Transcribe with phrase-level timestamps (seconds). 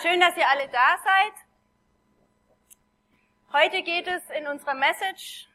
[0.00, 1.32] Schön, dass ihr alle da seid.
[3.52, 5.48] Heute geht es in unserer Message,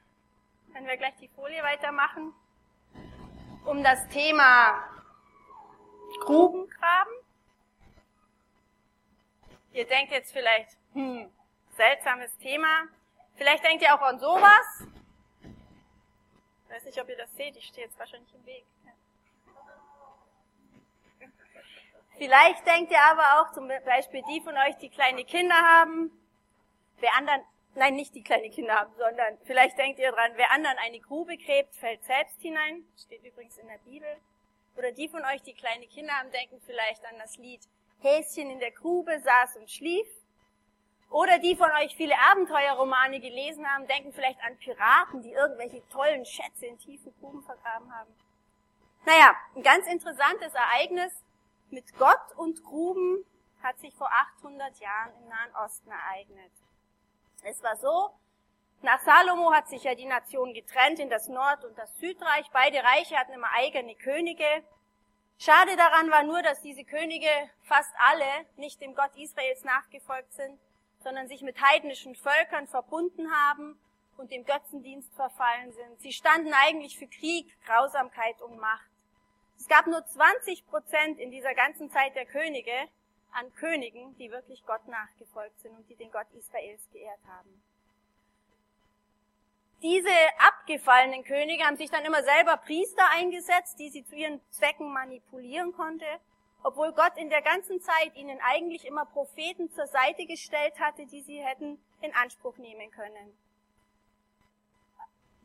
[0.73, 2.33] wenn wir gleich die Folie weitermachen,
[3.63, 4.83] um das Thema
[6.25, 7.13] Grubengraben.
[9.71, 11.31] Ihr denkt jetzt vielleicht, hm,
[11.77, 12.89] seltsames Thema.
[13.35, 14.87] Vielleicht denkt ihr auch an sowas.
[16.65, 18.65] Ich weiß nicht, ob ihr das seht, ich stehe jetzt wahrscheinlich im Weg.
[22.17, 26.11] Vielleicht denkt ihr aber auch zum Beispiel die von euch, die kleine Kinder haben,
[26.99, 27.41] wer anderen,
[27.75, 31.37] nein, nicht die kleine Kinder haben, sondern vielleicht denkt ihr dran, wer anderen eine Grube
[31.37, 34.17] gräbt, fällt selbst hinein, steht übrigens in der Bibel.
[34.77, 37.61] Oder die von euch, die kleine Kinder haben, denken vielleicht an das Lied
[37.99, 40.07] Häschen in der Grube saß und schlief.
[41.09, 46.25] Oder die von euch viele Abenteuerromane gelesen haben, denken vielleicht an Piraten, die irgendwelche tollen
[46.25, 48.13] Schätze in tiefen Gruben vergraben haben.
[49.05, 51.13] Naja, ein ganz interessantes Ereignis
[51.69, 53.25] mit Gott und Gruben
[53.61, 56.51] hat sich vor 800 Jahren im Nahen Osten ereignet.
[57.43, 58.11] Es war so,
[58.81, 62.49] nach Salomo hat sich ja die Nation getrennt in das Nord- und das Südreich.
[62.51, 64.45] Beide Reiche hatten immer eigene Könige.
[65.37, 67.29] Schade daran war nur, dass diese Könige
[67.61, 68.25] fast alle
[68.57, 70.59] nicht dem Gott Israels nachgefolgt sind,
[70.99, 73.79] sondern sich mit heidnischen Völkern verbunden haben
[74.17, 76.01] und dem Götzendienst verfallen sind.
[76.01, 78.92] Sie standen eigentlich für Krieg, Grausamkeit und Macht.
[79.63, 82.73] Es gab nur 20 Prozent in dieser ganzen Zeit der Könige
[83.31, 87.63] an Königen, die wirklich Gott nachgefolgt sind und die den Gott Israels geehrt haben.
[89.81, 94.91] Diese abgefallenen Könige haben sich dann immer selber Priester eingesetzt, die sie zu ihren Zwecken
[94.91, 96.07] manipulieren konnte,
[96.63, 101.21] obwohl Gott in der ganzen Zeit ihnen eigentlich immer Propheten zur Seite gestellt hatte, die
[101.21, 103.37] sie hätten in Anspruch nehmen können.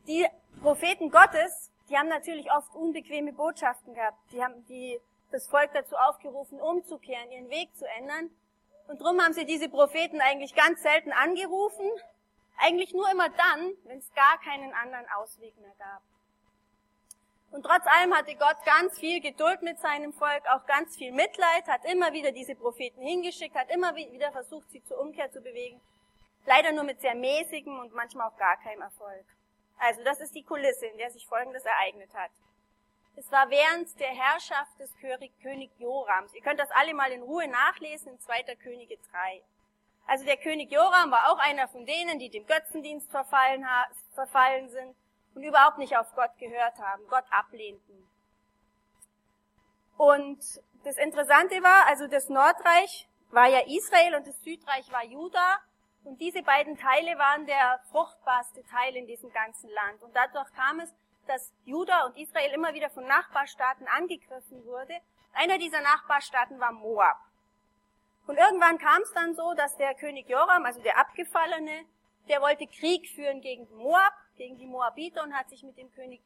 [0.07, 0.27] Die
[0.61, 4.17] Propheten Gottes die haben natürlich oft unbequeme Botschaften gehabt.
[4.31, 4.99] Die haben die,
[5.31, 8.29] das Volk dazu aufgerufen, umzukehren, ihren Weg zu ändern.
[8.87, 11.89] Und darum haben sie diese Propheten eigentlich ganz selten angerufen.
[12.57, 16.01] Eigentlich nur immer dann, wenn es gar keinen anderen Ausweg mehr gab.
[17.51, 21.65] Und trotz allem hatte Gott ganz viel Geduld mit seinem Volk, auch ganz viel Mitleid,
[21.67, 25.81] hat immer wieder diese Propheten hingeschickt, hat immer wieder versucht, sie zur Umkehr zu bewegen.
[26.45, 29.25] Leider nur mit sehr mäßigem und manchmal auch gar keinem Erfolg.
[29.79, 32.31] Also das ist die Kulisse, in der sich Folgendes ereignet hat.
[33.15, 36.33] Es war während der Herrschaft des König Jorams.
[36.33, 38.43] Ihr könnt das alle mal in Ruhe nachlesen in 2.
[38.55, 39.41] Könige 3.
[40.07, 43.65] Also der König Joram war auch einer von denen, die dem Götzendienst verfallen,
[44.13, 44.95] verfallen sind
[45.35, 48.09] und überhaupt nicht auf Gott gehört haben, Gott ablehnten.
[49.97, 50.39] Und
[50.83, 55.59] das Interessante war, also das Nordreich war ja Israel und das Südreich war Juda
[56.03, 60.01] und diese beiden Teile waren der fruchtbarste Teil in diesem ganzen Land.
[60.01, 60.93] Und dadurch kam es,
[61.27, 64.95] dass Juda und Israel immer wieder von Nachbarstaaten angegriffen wurde.
[65.33, 67.17] Einer dieser Nachbarstaaten war Moab.
[68.27, 71.85] Und irgendwann kam es dann so, dass der König Joram, also der Abgefallene,
[72.27, 76.21] der wollte Krieg führen gegen Moab, gegen die Moabiter und hat sich mit dem König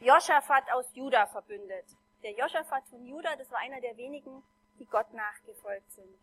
[0.00, 1.86] Joschafat aus Juda verbündet.
[2.22, 4.42] Der Joschafat von Juda, das war einer der wenigen,
[4.78, 6.18] die Gott nachgefolgt sind.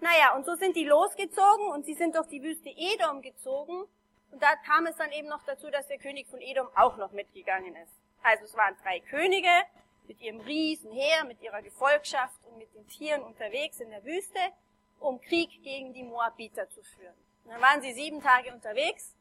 [0.00, 3.84] Naja, und so sind die losgezogen und sie sind durch die Wüste Edom gezogen.
[4.30, 7.12] Und da kam es dann eben noch dazu, dass der König von Edom auch noch
[7.12, 7.92] mitgegangen ist.
[8.22, 9.50] Also es waren drei Könige
[10.06, 14.40] mit ihrem Riesenheer, mit ihrer Gefolgschaft und mit den Tieren unterwegs in der Wüste,
[14.98, 17.14] um Krieg gegen die Moabiter zu führen.
[17.44, 19.14] Und dann waren sie sieben Tage unterwegs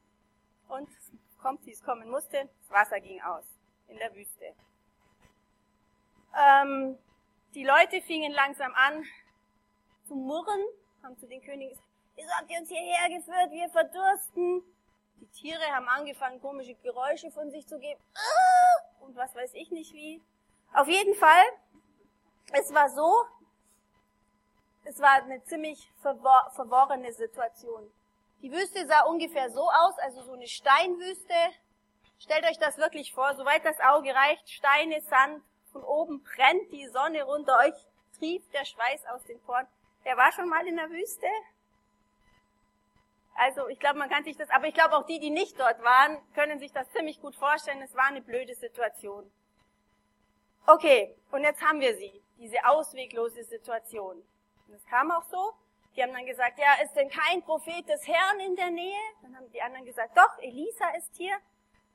[0.67, 0.89] und
[1.41, 3.45] kommt, wie es kommen musste, das Wasser ging aus
[3.87, 4.53] in der Wüste.
[6.37, 6.97] Ähm,
[7.55, 9.05] die Leute fingen langsam an,
[10.09, 10.61] zu murren,
[11.03, 14.63] haben zu den Königen gesagt, wieso habt ihr uns hierher geführt, wir verdursten.
[15.21, 18.01] Die Tiere haben angefangen, komische Geräusche von sich zu geben.
[18.15, 19.05] Ah!
[19.05, 20.21] Und was weiß ich nicht wie.
[20.73, 21.45] Auf jeden Fall,
[22.53, 23.23] es war so,
[24.85, 27.91] es war eine ziemlich verwor verworrene Situation.
[28.41, 31.33] Die Wüste sah ungefähr so aus, also so eine Steinwüste.
[32.17, 36.87] Stellt euch das wirklich vor, soweit das Auge reicht, Steine, Sand, von oben brennt die
[36.87, 37.75] Sonne runter, euch
[38.17, 39.67] trieft der Schweiß aus den Poren.
[40.03, 41.27] Wer war schon mal in der Wüste?
[43.35, 45.81] Also ich glaube, man kann sich das, aber ich glaube auch die, die nicht dort
[45.81, 47.81] waren, können sich das ziemlich gut vorstellen.
[47.81, 49.31] Es war eine blöde Situation.
[50.67, 54.21] Okay, und jetzt haben wir sie, diese ausweglose Situation.
[54.67, 55.53] Und es kam auch so.
[55.95, 58.99] Die haben dann gesagt, ja, ist denn kein Prophet des Herrn in der Nähe?
[59.21, 61.35] Dann haben die anderen gesagt, doch, Elisa ist hier.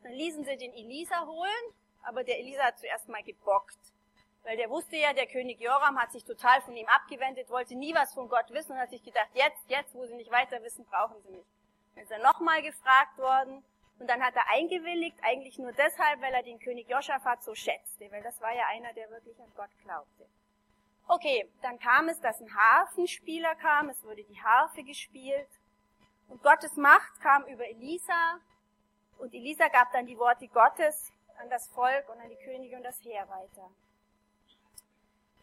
[0.03, 3.79] Dann ließen sie den Elisa holen, aber der Elisa hat zuerst mal gebockt.
[4.45, 7.95] Weil der wusste ja, der König Joram hat sich total von ihm abgewendet, wollte nie
[7.95, 10.85] was von Gott wissen und hat sich gedacht, jetzt, jetzt, wo sie nicht weiter wissen,
[10.85, 11.47] brauchen sie mich.
[11.95, 13.65] Dann ist er nochmal gefragt worden
[13.99, 18.11] und dann hat er eingewilligt, eigentlich nur deshalb, weil er den König Joschafat so schätzte,
[18.13, 20.29] weil das war ja einer, der wirklich an Gott glaubte.
[21.07, 25.49] Okay, dann kam es, dass ein Harfenspieler kam, es wurde die Harfe gespielt
[26.29, 28.41] und Gottes Macht kam über Elisa
[29.19, 32.83] und Elisa gab dann die Worte Gottes an das Volk und an die Könige und
[32.83, 33.71] das Heer weiter.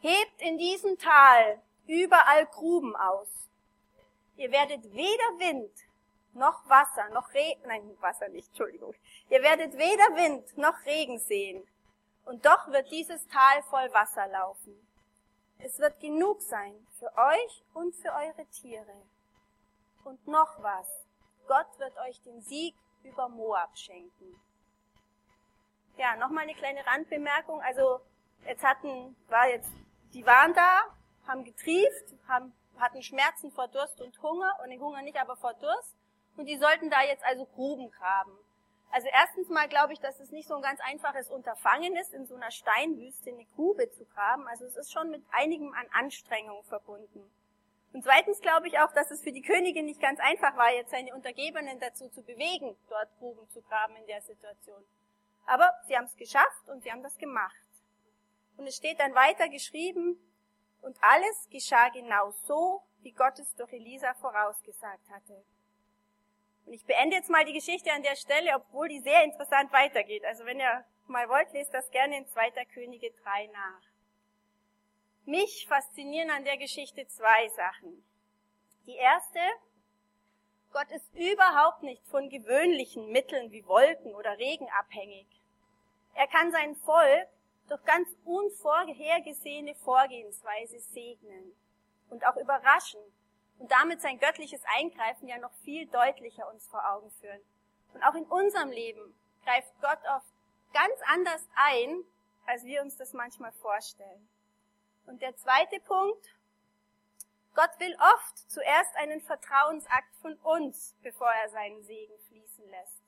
[0.02, 3.28] Hebt in diesem Tal überall Gruben aus.
[4.36, 5.72] Ihr werdet weder Wind
[6.34, 8.94] noch Wasser, noch Regen, nein, Wasser nicht, Entschuldigung.
[9.30, 11.68] Ihr werdet weder Wind noch Regen sehen.
[12.26, 14.76] Und doch wird dieses Tal voll Wasser laufen.
[15.60, 19.04] Es wird genug sein für euch und für eure Tiere.
[20.04, 21.06] Und noch was.
[21.48, 24.42] Gott wird euch den Sieg über Moab schenken.
[25.98, 27.62] Ja, nochmal eine kleine Randbemerkung.
[27.62, 28.00] Also,
[28.46, 29.72] jetzt hatten, war jetzt,
[30.14, 30.82] die waren da,
[31.28, 35.54] haben getrieft, haben, hatten Schmerzen vor Durst und Hunger, und den Hunger nicht, aber vor
[35.56, 35.96] Durst.
[36.38, 38.38] Und die sollten da jetzt also Gruben graben.
[38.92, 42.26] Also erstens mal glaube ich, dass es nicht so ein ganz einfaches Unterfangen ist, in
[42.26, 44.48] so einer Steinwüste eine Grube zu graben.
[44.48, 47.32] Also es ist schon mit einigem an Anstrengung verbunden.
[47.94, 50.92] Und zweitens glaube ich auch, dass es für die Königin nicht ganz einfach war, jetzt
[50.92, 54.84] seine Untergebenen dazu zu bewegen, dort Gruben zu graben in der Situation.
[55.46, 57.61] Aber sie haben es geschafft und sie haben das gemacht.
[58.58, 60.20] Und es steht dann weiter geschrieben,
[60.82, 65.44] und alles geschah genau so, wie Gott es durch Elisa vorausgesagt hatte.
[66.66, 70.24] Und ich beende jetzt mal die Geschichte an der Stelle, obwohl die sehr interessant weitergeht.
[70.26, 72.66] Also wenn ihr mal wollt, lest das gerne in 2.
[72.74, 73.82] Könige 3 nach.
[75.26, 78.04] Mich faszinieren an der Geschichte zwei Sachen.
[78.88, 79.40] Die erste,
[80.72, 85.28] Gott ist überhaupt nicht von gewöhnlichen Mitteln wie Wolken oder Regen abhängig.
[86.16, 87.30] Er kann sein Volk
[87.72, 91.56] durch ganz unvorhergesehene Vorgehensweise segnen
[92.10, 93.00] und auch überraschen
[93.60, 97.40] und damit sein göttliches Eingreifen ja noch viel deutlicher uns vor Augen führen.
[97.94, 99.16] Und auch in unserem Leben
[99.46, 100.34] greift Gott oft
[100.74, 102.04] ganz anders ein,
[102.46, 104.28] als wir uns das manchmal vorstellen.
[105.06, 106.28] Und der zweite Punkt,
[107.56, 113.02] Gott will oft zuerst einen Vertrauensakt von uns, bevor er seinen Segen fließen lässt.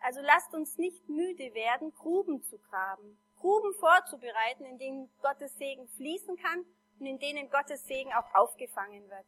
[0.00, 5.88] Also lasst uns nicht müde werden, Gruben zu graben, Gruben vorzubereiten, in denen Gottes Segen
[5.88, 6.64] fließen kann
[6.98, 9.26] und in denen Gottes Segen auch aufgefangen wird.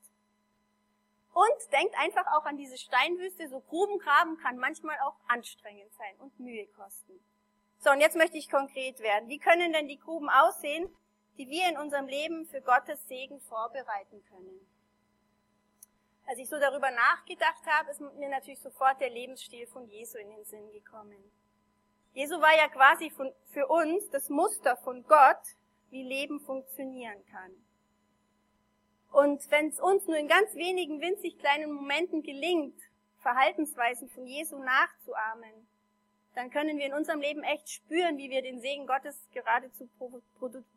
[1.33, 6.39] Und denkt einfach auch an diese Steinwüste, so Grubengraben kann manchmal auch anstrengend sein und
[6.41, 7.21] Mühe kosten.
[7.79, 9.29] So, und jetzt möchte ich konkret werden.
[9.29, 10.95] Wie können denn die Gruben aussehen,
[11.39, 14.67] die wir in unserem Leben für Gottes Segen vorbereiten können?
[16.27, 20.31] Als ich so darüber nachgedacht habe, ist mir natürlich sofort der Lebensstil von Jesu in
[20.31, 21.17] den Sinn gekommen.
[22.13, 25.41] Jesu war ja quasi von, für uns das Muster von Gott,
[25.91, 27.53] wie Leben funktionieren kann.
[29.13, 32.81] Und wenn es uns nur in ganz wenigen winzig kleinen Momenten gelingt,
[33.19, 35.69] Verhaltensweisen von Jesu nachzuahmen,
[36.35, 39.89] dann können wir in unserem Leben echt spüren, wie wir den Segen Gottes geradezu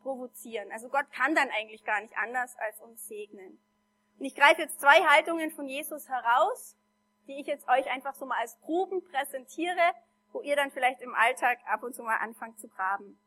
[0.02, 0.72] provozieren.
[0.72, 3.60] Also Gott kann dann eigentlich gar nicht anders als uns segnen.
[4.18, 6.76] Und ich greife jetzt zwei Haltungen von Jesus heraus,
[7.28, 9.94] die ich jetzt euch einfach so mal als Gruben präsentiere,
[10.34, 13.18] wo ihr dann vielleicht im Alltag ab und zu mal anfangt zu graben.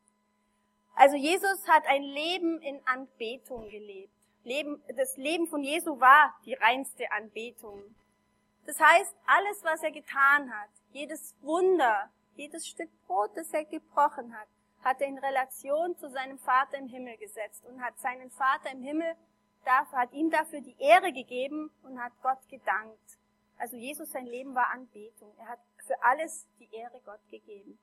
[0.94, 4.12] Also Jesus hat ein Leben in Anbetung gelebt.
[4.44, 7.82] Leben, das Leben von Jesu war die reinste Anbetung.
[8.64, 14.36] Das heißt, alles, was er getan hat, jedes Wunder, jedes Stück Brot, das er gebrochen
[14.36, 14.48] hat,
[14.82, 18.82] hat er in Relation zu seinem Vater im Himmel gesetzt und hat seinen Vater im
[18.82, 19.16] Himmel,
[19.64, 23.18] hat ihm dafür die Ehre gegeben und hat Gott gedankt.
[23.58, 25.34] Also Jesus, sein Leben war Anbetung.
[25.38, 27.78] Er hat für alles die Ehre Gott gegeben.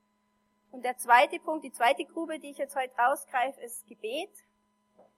[0.72, 4.31] Und der zweite Punkt, die zweite Grube, die ich jetzt heute rausgreife, ist Gebet.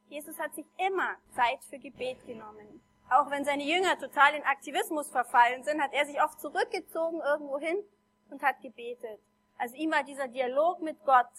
[0.09, 2.81] Jesus hat sich immer Zeit für Gebet genommen.
[3.09, 7.59] Auch wenn seine Jünger total in Aktivismus verfallen sind, hat er sich oft zurückgezogen irgendwo
[7.59, 7.77] hin
[8.29, 9.19] und hat gebetet.
[9.57, 11.29] Also ihm war dieser Dialog mit Gott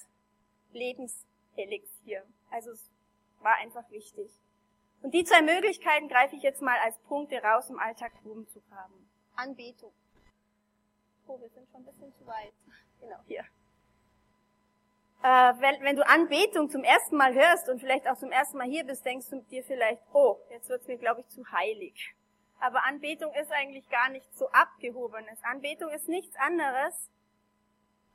[0.73, 2.25] Lebenselixier.
[2.51, 2.91] Also es
[3.41, 4.31] war einfach wichtig.
[5.03, 8.63] Und die zwei Möglichkeiten greife ich jetzt mal als Punkte raus, im Alltag Ruhm zu
[8.71, 9.11] haben.
[9.35, 9.93] Anbetung.
[11.27, 12.53] Oh, wir sind schon ein bisschen zu weit.
[13.01, 13.45] Genau, hier
[15.27, 18.69] äh, wenn, wenn du Anbetung zum ersten Mal hörst und vielleicht auch zum ersten Mal
[18.69, 22.15] hier bist, denkst du dir vielleicht, oh, jetzt wird's mir, glaube ich, zu heilig.
[22.61, 25.43] Aber Anbetung ist eigentlich gar nicht so abgehobenes.
[25.43, 27.11] Anbetung ist nichts anderes,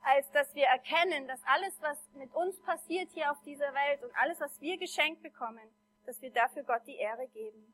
[0.02, 4.10] als dass wir erkennen, dass alles, was mit uns passiert hier auf dieser Welt und
[4.16, 5.68] alles, was wir geschenkt bekommen,
[6.06, 7.72] dass wir dafür Gott die Ehre geben.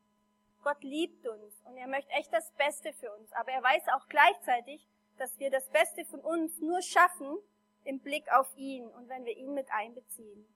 [0.64, 3.33] Gott liebt uns und er möchte echt das Beste für uns.
[3.33, 4.87] Aber er weiß auch gleichzeitig,
[5.19, 7.39] dass wir das Beste von uns nur schaffen,
[7.85, 10.47] im Blick auf ihn und wenn wir ihn mit einbeziehen.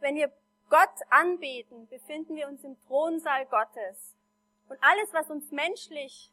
[0.00, 0.32] Wenn wir
[0.68, 4.14] Gott anbeten, befinden wir uns im Thronsaal Gottes.
[4.68, 6.30] Und alles, was uns menschlich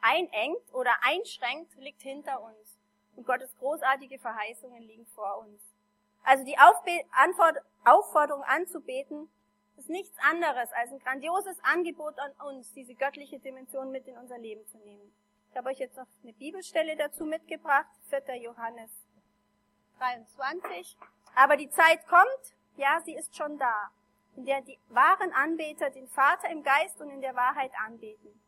[0.00, 2.78] einengt oder einschränkt, liegt hinter uns.
[3.14, 5.62] Und Gottes großartige Verheißungen liegen vor uns.
[6.24, 9.28] Also die Aufbe Antwort, Aufforderung anzubeten
[9.76, 14.38] ist nichts anderes als ein grandioses Angebot an uns, diese göttliche Dimension mit in unser
[14.38, 15.14] Leben zu nehmen.
[15.54, 18.42] Ich habe euch jetzt noch eine Bibelstelle dazu mitgebracht, 4.
[18.42, 18.90] Johannes
[19.98, 20.98] 23.
[21.36, 23.90] Aber die Zeit kommt, ja, sie ist schon da,
[24.34, 28.42] in der die wahren Anbeter den Vater im Geist und in der Wahrheit anbeten.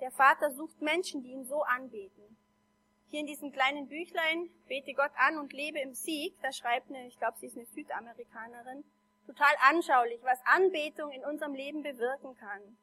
[0.00, 2.36] Der Vater sucht Menschen, die ihn so anbeten.
[3.08, 7.08] Hier in diesem kleinen Büchlein, Bete Gott an und lebe im Sieg, da schreibt eine,
[7.08, 8.84] ich glaube, sie ist eine Südamerikanerin,
[9.26, 12.78] total anschaulich, was Anbetung in unserem Leben bewirken kann.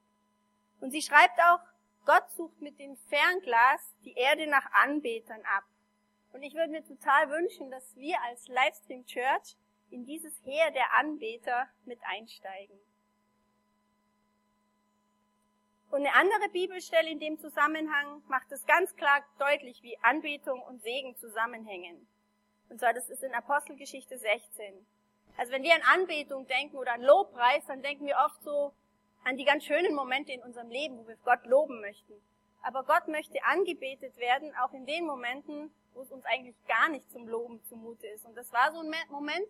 [0.82, 1.62] Und sie schreibt auch,
[2.06, 5.64] Gott sucht mit dem Fernglas die Erde nach Anbetern ab.
[6.34, 9.56] Und ich würde mir total wünschen, dass wir als Livestream Church
[9.92, 12.80] in dieses Heer der Anbeter mit einsteigen.
[15.92, 20.82] Und eine andere Bibelstelle in dem Zusammenhang macht es ganz klar deutlich, wie Anbetung und
[20.82, 22.08] Segen zusammenhängen.
[22.70, 24.88] Und zwar, das ist in Apostelgeschichte 16.
[25.38, 28.74] Also wenn wir an Anbetung denken oder an Lobpreis, dann denken wir oft so
[29.24, 32.14] an die ganz schönen Momente in unserem Leben, wo wir Gott loben möchten.
[32.62, 37.10] Aber Gott möchte angebetet werden, auch in den Momenten, wo es uns eigentlich gar nicht
[37.12, 38.26] zum Loben zumute ist.
[38.26, 39.48] Und das war so ein Moment,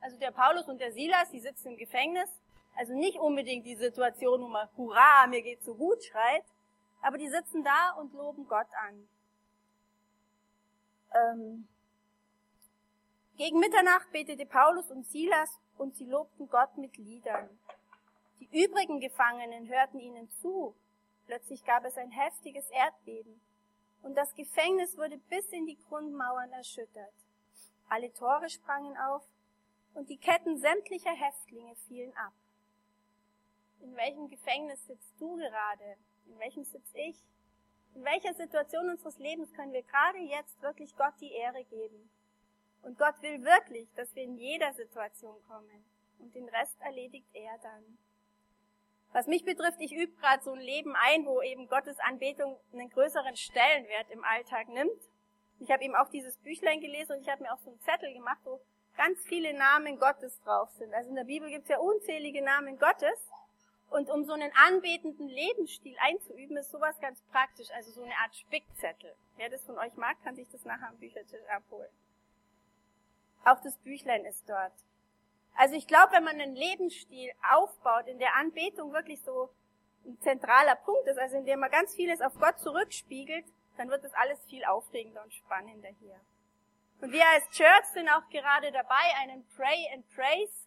[0.00, 2.28] also der Paulus und der Silas, die sitzen im Gefängnis,
[2.76, 6.44] also nicht unbedingt die Situation, wo man Hurra, mir geht's so gut schreit,
[7.02, 9.08] aber die sitzen da und loben Gott an.
[11.14, 11.68] Ähm,
[13.36, 17.48] gegen Mitternacht betete Paulus und Silas und sie lobten Gott mit Liedern.
[18.40, 20.74] Die übrigen Gefangenen hörten ihnen zu.
[21.26, 23.40] Plötzlich gab es ein heftiges Erdbeben
[24.02, 27.12] und das Gefängnis wurde bis in die Grundmauern erschüttert.
[27.88, 29.26] Alle Tore sprangen auf
[29.94, 32.32] und die Ketten sämtlicher Häftlinge fielen ab.
[33.80, 35.96] In welchem Gefängnis sitzt du gerade?
[36.26, 37.16] In welchem sitze ich?
[37.94, 42.10] In welcher Situation unseres Lebens können wir gerade jetzt wirklich Gott die Ehre geben?
[42.82, 45.84] Und Gott will wirklich, dass wir in jeder Situation kommen.
[46.18, 47.98] Und den Rest erledigt er dann.
[49.16, 52.90] Was mich betrifft, ich übe gerade so ein Leben ein, wo eben Gottes Anbetung einen
[52.90, 55.00] größeren Stellenwert im Alltag nimmt.
[55.58, 58.12] Ich habe eben auch dieses Büchlein gelesen und ich habe mir auch so einen Zettel
[58.12, 58.60] gemacht, wo
[58.94, 60.92] ganz viele Namen Gottes drauf sind.
[60.92, 63.30] Also in der Bibel gibt es ja unzählige Namen Gottes.
[63.88, 68.36] Und um so einen anbetenden Lebensstil einzuüben, ist sowas ganz praktisch, also so eine Art
[68.36, 69.14] Spickzettel.
[69.38, 71.88] Wer das von euch mag, kann sich das nachher am Büchertisch abholen.
[73.46, 74.74] Auch das Büchlein ist dort.
[75.56, 79.50] Also ich glaube, wenn man einen Lebensstil aufbaut, in der Anbetung wirklich so
[80.04, 83.44] ein zentraler Punkt ist, also in dem man ganz vieles auf Gott zurückspiegelt,
[83.76, 86.20] dann wird das alles viel aufregender und spannender hier.
[87.00, 90.66] Und wir als Church sind auch gerade dabei, einen Pray and Praise,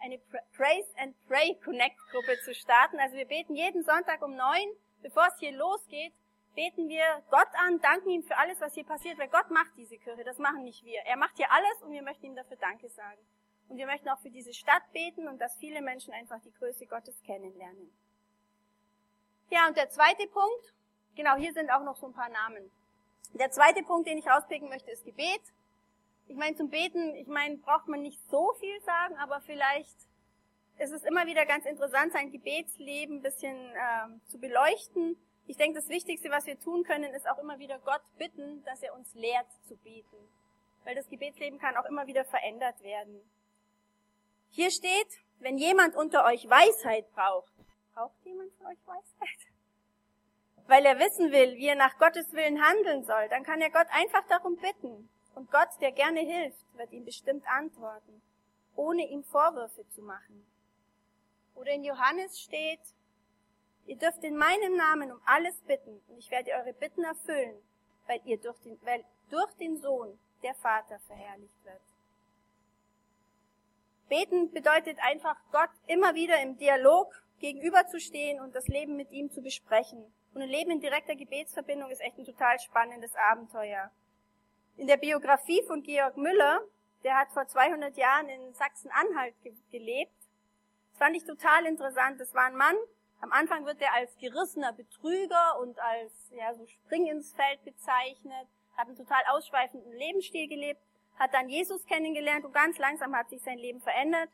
[0.00, 0.18] eine
[0.56, 3.00] Praise and Pray Connect Gruppe zu starten.
[3.00, 4.68] Also wir beten jeden Sonntag um neun,
[5.02, 6.12] bevor es hier losgeht,
[6.54, 9.96] beten wir Gott an, danken ihm für alles, was hier passiert, weil Gott macht diese
[9.96, 11.00] Kirche, das machen nicht wir.
[11.02, 13.20] Er macht hier alles und wir möchten ihm dafür Danke sagen.
[13.68, 16.86] Und wir möchten auch für diese Stadt beten und dass viele Menschen einfach die Größe
[16.86, 17.92] Gottes kennenlernen.
[19.50, 20.74] Ja, und der zweite Punkt,
[21.14, 22.70] genau, hier sind auch noch so ein paar Namen.
[23.34, 25.42] Der zweite Punkt, den ich rauspicken möchte, ist Gebet.
[26.26, 29.96] Ich meine, zum Beten, ich meine, braucht man nicht so viel sagen, aber vielleicht
[30.78, 35.16] ist es immer wieder ganz interessant, sein Gebetsleben ein bisschen ähm, zu beleuchten.
[35.46, 38.82] Ich denke, das Wichtigste, was wir tun können, ist auch immer wieder Gott bitten, dass
[38.82, 40.16] er uns lehrt zu beten.
[40.84, 43.20] Weil das Gebetsleben kann auch immer wieder verändert werden.
[44.50, 47.52] Hier steht, wenn jemand unter euch Weisheit braucht.
[47.94, 49.48] Braucht jemand von euch Weisheit?
[50.68, 53.86] weil er wissen will, wie er nach Gottes Willen handeln soll, dann kann er Gott
[53.90, 55.08] einfach darum bitten.
[55.34, 58.22] Und Gott, der gerne hilft, wird ihm bestimmt antworten,
[58.76, 60.46] ohne ihm Vorwürfe zu machen.
[61.54, 62.80] Oder in Johannes steht,
[63.86, 67.56] ihr dürft in meinem Namen um alles bitten und ich werde eure Bitten erfüllen,
[68.06, 71.80] weil ihr durch den, weil durch den Sohn der Vater verherrlicht wird.
[74.08, 79.42] Beten bedeutet einfach, Gott immer wieder im Dialog gegenüberzustehen und das Leben mit ihm zu
[79.42, 83.90] besprechen und ein Leben in direkter Gebetsverbindung ist echt ein total spannendes Abenteuer.
[84.76, 86.60] In der Biografie von Georg Müller,
[87.02, 90.14] der hat vor 200 Jahren in Sachsen-Anhalt ge gelebt,
[90.90, 92.20] das fand ich total interessant.
[92.20, 92.76] Das war ein Mann,
[93.20, 98.46] am Anfang wird er als gerissener Betrüger und als ja, so Spring ins Feld bezeichnet,
[98.76, 100.80] hat einen total ausschweifenden Lebensstil gelebt,
[101.18, 104.30] hat dann Jesus kennengelernt und ganz langsam hat sich sein Leben verändert.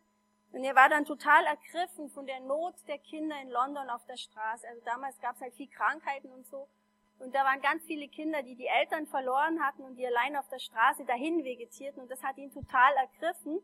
[0.52, 4.16] Und er war dann total ergriffen von der Not der Kinder in London auf der
[4.16, 4.68] Straße.
[4.68, 6.68] Also damals gab es halt viel Krankheiten und so.
[7.18, 10.48] Und da waren ganz viele Kinder, die die Eltern verloren hatten und die allein auf
[10.48, 12.02] der Straße dahin vegetierten.
[12.02, 13.60] Und das hat ihn total ergriffen.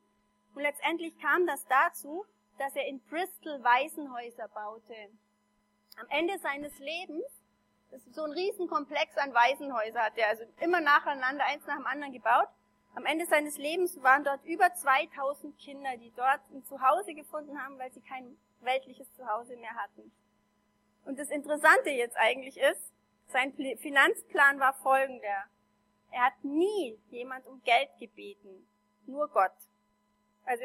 [0.54, 2.24] Und letztendlich kam das dazu,
[2.58, 4.96] dass er in Bristol Waisenhäuser baute.
[6.00, 7.24] Am Ende seines Lebens,
[7.90, 11.86] das ist so ein Riesenkomplex an Waisenhäuser hat er, also immer nacheinander, eins nach dem
[11.86, 12.48] anderen gebaut.
[12.94, 17.78] Am Ende seines Lebens waren dort über 2000 Kinder, die dort ein Zuhause gefunden haben,
[17.78, 20.12] weil sie kein weltliches Zuhause mehr hatten.
[21.04, 22.92] Und das Interessante jetzt eigentlich ist,
[23.28, 25.44] sein Finanzplan war folgender.
[26.10, 28.66] Er hat nie jemand um Geld gebeten,
[29.06, 29.52] nur Gott.
[30.44, 30.64] Also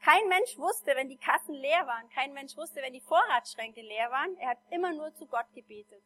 [0.00, 4.10] kein Mensch wusste, wenn die Kassen leer waren, kein Mensch wusste, wenn die Vorratsschränke leer
[4.10, 4.36] waren.
[4.38, 6.02] Er hat immer nur zu Gott gebetet.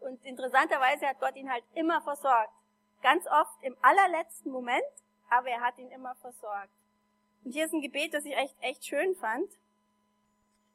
[0.00, 2.52] Und interessanterweise hat Gott ihn halt immer versorgt.
[3.04, 4.82] Ganz oft im allerletzten Moment,
[5.28, 6.72] aber er hat ihn immer versorgt.
[7.44, 9.46] Und hier ist ein Gebet, das ich echt, echt schön fand.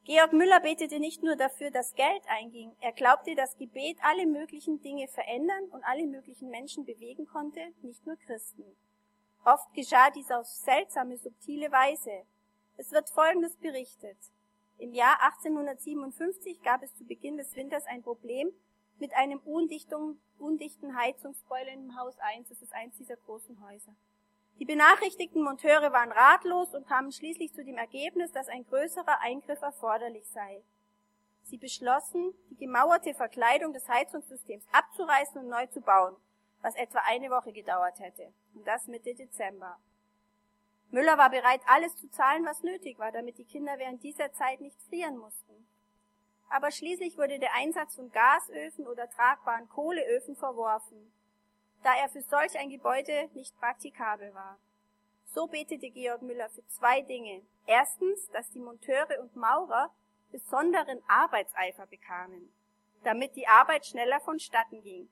[0.03, 2.75] Georg Müller betete nicht nur dafür, dass Geld einging.
[2.81, 8.05] Er glaubte, dass Gebet alle möglichen Dinge verändern und alle möglichen Menschen bewegen konnte, nicht
[8.05, 8.77] nur Christen.
[9.43, 12.27] Oft geschah dies auf seltsame, subtile Weise.
[12.77, 14.17] Es wird Folgendes berichtet.
[14.77, 18.53] Im Jahr 1857 gab es zu Beginn des Winters ein Problem
[19.00, 22.50] mit einem undichten Heizungsboiler im Haus 1.
[22.50, 23.96] Das ist eins dieser großen Häuser.
[24.60, 29.62] Die benachrichtigten Monteure waren ratlos und kamen schließlich zu dem Ergebnis, dass ein größerer Eingriff
[29.62, 30.62] erforderlich sei.
[31.44, 36.15] Sie beschlossen, die gemauerte Verkleidung des Heizungssystems abzureißen und neu zu bauen,
[36.62, 38.34] was etwa eine Woche gedauert hätte.
[38.53, 39.79] Und das Mitte Dezember.
[40.91, 44.60] Müller war bereit, alles zu zahlen, was nötig war, damit die Kinder während dieser Zeit
[44.60, 45.68] nicht frieren mussten.
[46.50, 51.12] Aber schließlich wurde der Einsatz von Gasöfen oder tragbaren Kohleöfen verworfen
[51.84, 54.60] da er für solch ein Gebäude nicht praktikabel war.
[55.25, 57.44] So betete Georg Müller für zwei Dinge.
[57.68, 59.94] Erstens, dass die Monteure und Maurer
[60.32, 62.51] besonderen Arbeitseifer bekamen,
[63.03, 65.10] damit die Arbeit schneller vonstatten ging.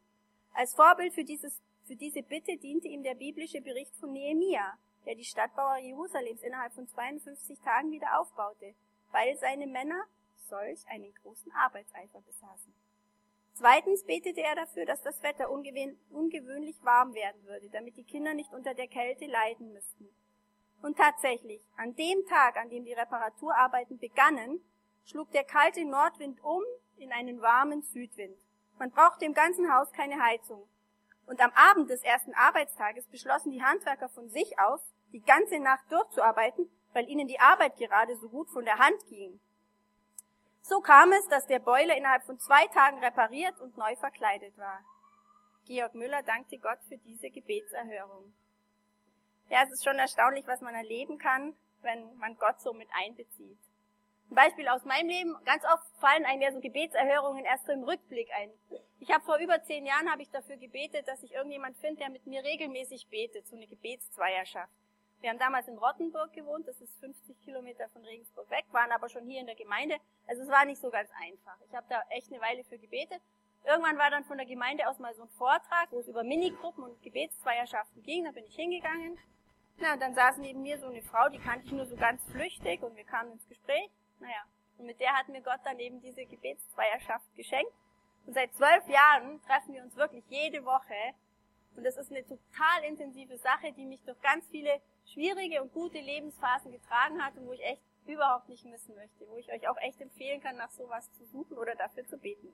[0.54, 5.16] Als Vorbild für, dieses, für diese Bitte diente ihm der biblische Bericht von Nehemia, der
[5.16, 8.74] die Stadtbauer Jerusalems innerhalb von 52 Tagen wieder aufbaute,
[9.12, 10.04] weil seine Männer
[10.46, 12.74] solch einen großen Arbeitseifer besaßen.
[13.54, 18.54] Zweitens betete er dafür, dass das Wetter ungewöhnlich warm werden würde, damit die Kinder nicht
[18.54, 20.10] unter der Kälte leiden müssten.
[20.82, 24.62] Und tatsächlich, an dem Tag, an dem die Reparaturarbeiten begannen,
[25.06, 26.62] schlug der kalte Nordwind um
[26.98, 28.38] in einen warmen Südwind.
[28.78, 30.70] Man brauchte im ganzen Haus keine Heizung.
[31.26, 34.82] Und am Abend des ersten Arbeitstages beschlossen die Handwerker von sich aus,
[35.14, 39.40] die ganze Nacht durchzuarbeiten, weil ihnen die Arbeit gerade so gut von der Hand ging.
[40.68, 44.84] So kam es, dass der Boiler innerhalb von zwei Tagen repariert und neu verkleidet war.
[45.66, 48.34] Georg Müller dankte Gott für diese Gebetserhörung.
[49.50, 53.58] Ja, es ist schon erstaunlich, was man erleben kann, wenn man Gott so mit einbezieht.
[54.30, 57.86] Ein Beispiel aus meinem Leben, ganz oft fallen einem ja so Gebetserhörungen erst so im
[57.86, 58.52] Rückblick ein.
[59.00, 62.10] Ich habe vor über zehn Jahren habe ich dafür gebetet, dass ich irgendjemand finde, der
[62.10, 64.74] mit mir regelmäßig betet, so eine Gebetszweierschaft.
[65.22, 69.10] Wir haben damals in Rottenburg gewohnt, das ist 50 Kilometer von Regensburg weg, waren aber
[69.10, 69.98] schon hier in der Gemeinde.
[70.28, 71.58] Also es war nicht so ganz einfach.
[71.68, 73.22] Ich habe da echt eine Weile für gebetet.
[73.66, 76.84] Irgendwann war dann von der Gemeinde aus mal so ein Vortrag, wo es über Minigruppen
[76.84, 78.26] und Gebetszweierschaften ging.
[78.26, 79.18] Da bin ich hingegangen.
[79.78, 82.24] Na, und dann saß neben mir so eine Frau, die kannte ich nur so ganz
[82.32, 83.90] flüchtig und wir kamen ins Gespräch.
[84.20, 84.44] Naja,
[84.78, 87.72] und mit der hat mir Gott dann eben diese Gebetszweierschaft geschenkt.
[88.26, 91.14] Und seit zwölf Jahren treffen wir uns wirklich jede Woche.
[91.76, 94.82] Und das ist eine total intensive Sache, die mich durch ganz viele
[95.14, 99.38] schwierige und gute Lebensphasen getragen hat und wo ich echt überhaupt nicht missen möchte, wo
[99.38, 102.54] ich euch auch echt empfehlen kann, nach sowas zu suchen oder dafür zu beten.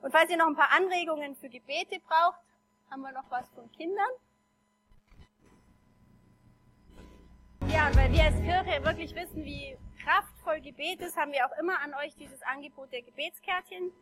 [0.00, 2.40] Und falls ihr noch ein paar Anregungen für Gebete braucht,
[2.90, 4.10] haben wir noch was von Kindern.
[7.72, 11.58] Ja, und weil wir als Kirche wirklich wissen, wie kraftvoll Gebet ist, haben wir auch
[11.58, 13.92] immer an euch dieses Angebot der Gebetskärtchen.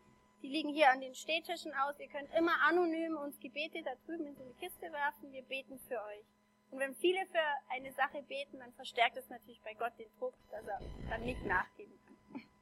[0.43, 1.99] Die liegen hier an den Stehtischen aus.
[1.99, 5.33] Ihr könnt immer anonym uns Gebete da drüben in eine Kiste werfen.
[5.33, 6.25] Wir beten für euch.
[6.71, 10.35] Und wenn viele für eine Sache beten, dann verstärkt es natürlich bei Gott den Druck,
[10.51, 12.43] dass er dann nicht nachgeben kann.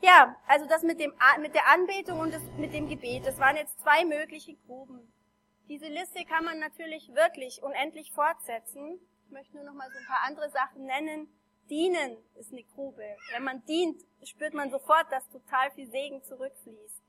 [0.00, 3.56] Ja, also das mit, dem, mit der Anbetung und das mit dem Gebet, das waren
[3.56, 5.12] jetzt zwei mögliche Gruben.
[5.68, 9.00] Diese Liste kann man natürlich wirklich unendlich fortsetzen.
[9.24, 11.28] Ich möchte nur noch mal so ein paar andere Sachen nennen.
[11.68, 13.04] Dienen ist eine Grube.
[13.32, 17.02] Wenn man dient, spürt man sofort, dass total viel Segen zurückfließt.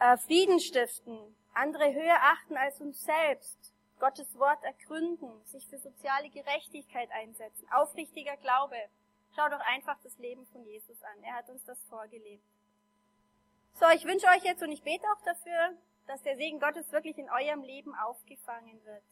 [0.00, 1.18] Äh, Frieden stiften,
[1.54, 8.36] andere höher achten als uns selbst, Gottes Wort ergründen, sich für soziale Gerechtigkeit einsetzen, aufrichtiger
[8.36, 8.76] Glaube.
[9.34, 11.22] Schau doch einfach das Leben von Jesus an.
[11.22, 12.44] Er hat uns das vorgelebt.
[13.74, 17.18] So, ich wünsche euch jetzt und ich bete auch dafür, dass der Segen Gottes wirklich
[17.18, 19.02] in eurem Leben aufgefangen wird.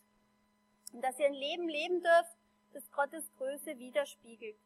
[0.93, 2.37] Und dass ihr ein Leben leben dürft,
[2.73, 4.57] das Gottes Größe widerspiegelt.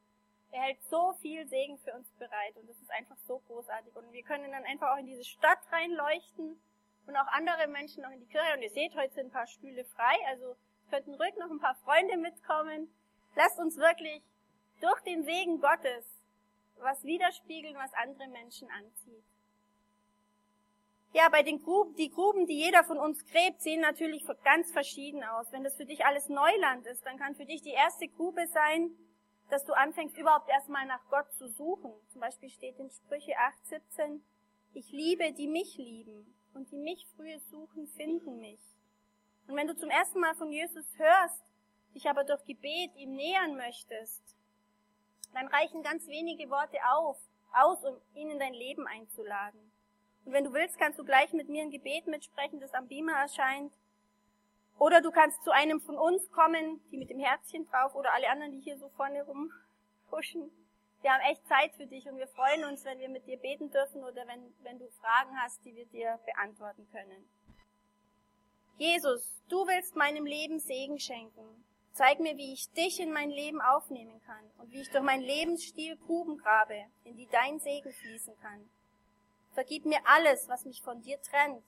[0.50, 3.94] Er hält so viel Segen für uns bereit und das ist einfach so großartig.
[3.96, 6.61] Und wir können dann einfach auch in diese Stadt reinleuchten
[7.09, 8.55] und auch andere Menschen noch in die Kirche.
[8.55, 10.57] Und ihr seht, heute sind ein paar Stühle frei, also
[10.90, 12.88] könnten ruhig noch ein paar Freunde mitkommen.
[13.35, 14.23] Lasst uns wirklich
[14.81, 16.18] durch den Segen Gottes
[16.81, 19.25] was widerspiegeln, was andere Menschen anzieht.
[21.12, 25.25] Ja, bei den Gruben, die Gruben, die jeder von uns gräbt, sehen natürlich ganz verschieden
[25.25, 25.51] aus.
[25.51, 28.90] Wenn das für dich alles Neuland ist, dann kann für dich die erste Grube sein,
[29.49, 31.92] dass du anfängst, überhaupt erstmal nach Gott zu suchen.
[32.09, 34.23] Zum Beispiel steht in Sprüche 8, 17,
[34.75, 38.61] ich liebe, die mich lieben, und die mich frühe suchen, finden mich.
[39.47, 41.42] Und wenn du zum ersten Mal von Jesus hörst,
[41.94, 44.23] dich aber durch Gebet ihm nähern möchtest,
[45.33, 47.16] dann reichen ganz wenige Worte auf,
[47.55, 49.61] aus, um ihn in dein Leben einzuladen.
[50.25, 53.12] Und wenn du willst, kannst du gleich mit mir ein Gebet mitsprechen, das am Beamer
[53.12, 53.73] erscheint.
[54.79, 58.29] Oder du kannst zu einem von uns kommen, die mit dem Herzchen drauf, oder alle
[58.29, 60.51] anderen, die hier so vorne rumpuschen.
[61.02, 63.70] Wir haben echt Zeit für dich und wir freuen uns, wenn wir mit dir beten
[63.70, 67.28] dürfen oder wenn, wenn du Fragen hast, die wir dir beantworten können.
[68.78, 71.64] Jesus, du willst meinem Leben Segen schenken.
[71.92, 75.22] Zeig mir, wie ich dich in mein Leben aufnehmen kann und wie ich durch meinen
[75.22, 78.68] Lebensstil Gruben grabe, in die dein Segen fließen kann.
[79.52, 81.64] Vergib mir alles, was mich von dir trennt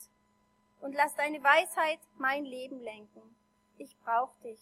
[0.80, 3.22] und lass deine Weisheit mein Leben lenken.
[3.78, 4.60] Ich brauch dich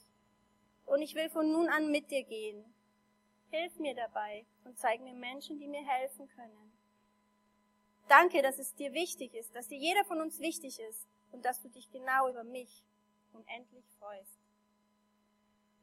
[0.86, 2.64] und ich will von nun an mit dir gehen.
[3.50, 6.72] Hilf mir dabei und zeig mir Menschen, die mir helfen können.
[8.08, 11.60] Danke, dass es dir wichtig ist, dass dir jeder von uns wichtig ist und dass
[11.62, 12.84] du dich genau über mich
[13.32, 14.38] unendlich freust.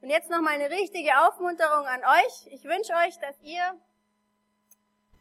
[0.02, 2.48] Und jetzt noch mal eine richtige Aufmunterung an euch.
[2.52, 3.80] Ich wünsche euch, dass ihr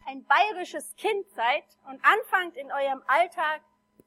[0.07, 3.63] ein bayerisches Kind seid und anfangt in eurem Alltag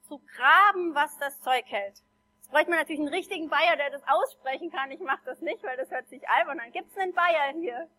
[0.08, 2.04] zu graben, was das Zeug hält.
[2.38, 4.92] Jetzt bräuchte man natürlich einen richtigen Bayer, der das aussprechen kann.
[4.92, 6.72] Ich mache das nicht, weil das hört sich albern an.
[6.72, 7.90] Gibt's einen Bayer hier?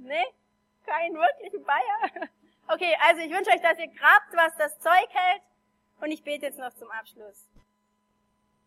[0.00, 0.26] Nee?
[0.86, 2.28] Keinen wirklichen Bayer?
[2.72, 5.42] Okay, also ich wünsche euch, dass ihr grabt, was das Zeug hält.
[6.00, 7.48] Und ich bete jetzt noch zum Abschluss.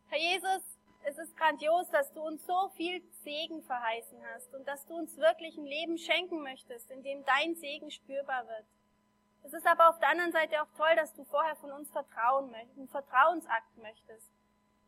[0.10, 0.62] Herr Jesus,
[1.06, 5.16] es ist grandios, dass du uns so viel Segen verheißen hast und dass du uns
[5.16, 8.66] wirklich ein Leben schenken möchtest, in dem dein Segen spürbar wird.
[9.44, 12.52] Es ist aber auf der anderen Seite auch toll, dass du vorher von uns Vertrauen
[12.52, 14.30] möchtest, einen Vertrauensakt möchtest.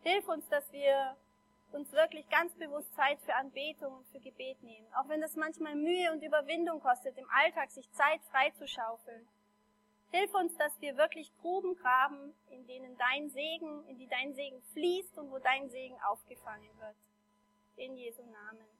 [0.01, 1.15] Hilf uns, dass wir
[1.75, 4.87] uns wirklich ganz bewusst Zeit für Anbetung und für Gebet nehmen.
[4.95, 9.27] Auch wenn das manchmal Mühe und Überwindung kostet, im Alltag sich Zeit frei zu schaufeln.
[10.11, 14.61] Hilf uns, dass wir wirklich Gruben graben, in denen dein Segen, in die dein Segen
[14.73, 16.95] fließt und wo dein Segen aufgefangen wird.
[17.75, 18.61] In Jesu Namen.
[18.61, 18.74] Amen.